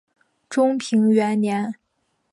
[0.49, 1.75] 中平元年。